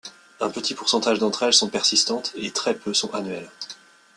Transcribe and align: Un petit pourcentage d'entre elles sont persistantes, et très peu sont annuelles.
Un 0.39 0.49
petit 0.49 0.73
pourcentage 0.73 1.19
d'entre 1.19 1.43
elles 1.43 1.53
sont 1.53 1.69
persistantes, 1.69 2.33
et 2.35 2.49
très 2.49 2.73
peu 2.73 2.91
sont 2.91 3.13
annuelles. 3.13 3.51